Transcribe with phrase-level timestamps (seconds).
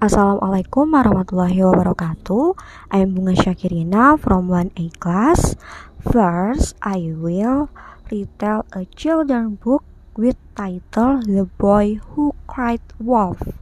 [0.00, 2.56] Assalamualaikum warahmatullahi wabarakatuh.
[2.88, 5.60] I'm Bunga Syakirina from 1A class.
[6.00, 7.68] First, I will
[8.08, 9.84] retell a children book
[10.16, 13.60] with title The Boy Who Cried Wolf.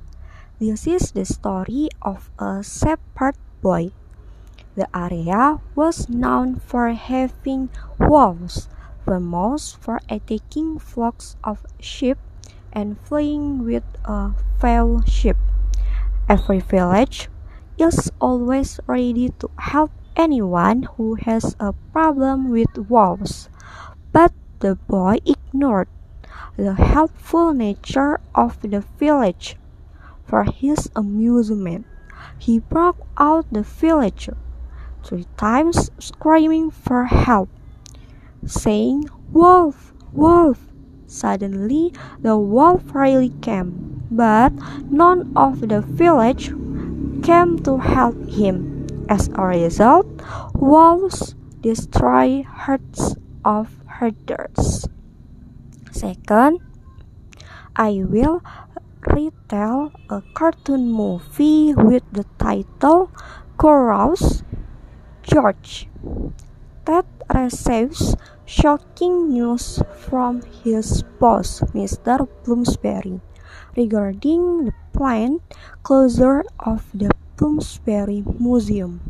[0.63, 3.91] This is the story of a shepherd boy.
[4.79, 8.71] The area was known for having wolves,
[9.03, 12.23] famous for attacking flocks of sheep
[12.71, 15.35] and fleeing with a few sheep.
[16.29, 17.31] Every village
[17.79, 23.49] is always ready to help anyone who has a problem with wolves.
[24.13, 25.89] But the boy ignored
[26.55, 29.57] the helpful nature of the village.
[30.27, 31.87] For his amusement,
[32.39, 34.37] he broke out the villager
[35.03, 37.49] three times, screaming for help,
[38.45, 40.61] saying, Wolf, wolf!
[41.07, 44.53] Suddenly, the wolf really came but
[44.91, 46.53] none of the village
[47.23, 48.87] came to help him.
[49.09, 50.07] As a result,
[50.55, 54.89] wolves destroy herds of herders.
[55.91, 56.61] Second,
[57.75, 58.43] I will
[59.07, 63.11] retell a cartoon movie with the title
[63.59, 64.43] Curious
[65.23, 65.89] George.
[66.85, 72.29] Ted receives shocking news from his boss, Mr.
[72.45, 73.21] Bloomsberry
[73.77, 75.41] regarding the planned
[75.83, 79.01] closure of the Bloomsberry Museum.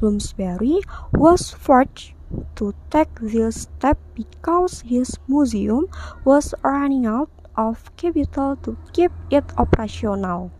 [0.00, 2.12] Bloomsberry was forced
[2.56, 5.86] to take this step because his museum
[6.24, 10.50] was running out of capital to keep it operational.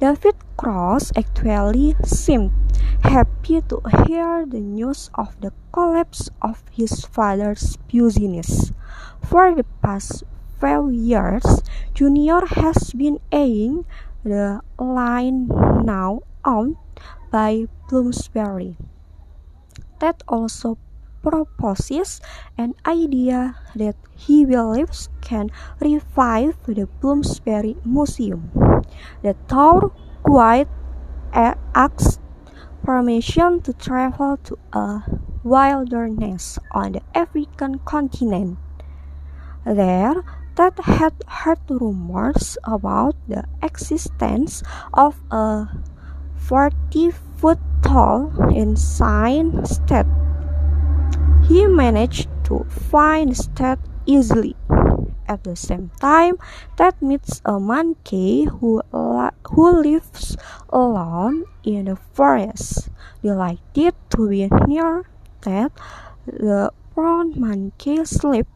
[0.00, 2.52] David Cross actually seemed
[3.02, 8.72] happy to hear the news of the collapse of his father's business.
[9.24, 10.24] For the past
[10.60, 11.62] few years,
[11.94, 13.84] Junior has been eyeing
[14.24, 15.48] the line
[15.84, 16.76] now owned
[17.30, 18.76] by Bloomsberry.
[20.00, 20.78] Ted also
[21.22, 22.20] proposes
[22.56, 25.50] an idea that he believes can
[25.80, 28.50] revive the Bloomsberry Museum.
[29.22, 29.92] The tour
[30.24, 30.68] guide
[31.32, 32.18] asks
[32.82, 35.02] permission to travel to a
[35.42, 38.58] wilderness on the African continent.
[39.66, 40.24] There,
[40.58, 45.70] Ted had heard rumors about the existence of a
[46.34, 50.10] 40 foot tall insane state.
[51.46, 54.56] He managed to find Ted easily.
[55.30, 56.42] At the same time,
[56.74, 60.36] Ted meets a monkey who, who lives
[60.70, 62.90] alone in the forest.
[63.22, 65.06] Delighted to be near
[65.40, 65.70] Ted,
[66.26, 68.50] the brown monkey sleeps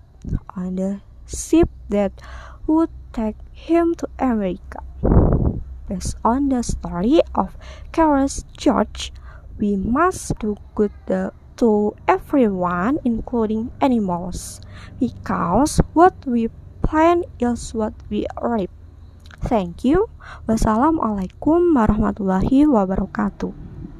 [0.56, 2.12] on the ship that
[2.66, 4.80] would take him to America.
[5.88, 7.56] Based on the story of
[7.92, 9.12] Curious George,
[9.58, 14.60] we must do good to everyone, including animals,
[14.98, 16.48] because what we
[16.82, 18.70] plant is what we reap.
[19.42, 20.10] Thank you.
[20.46, 23.61] Wassalamualaikum warahmatullahi wabarakatuh.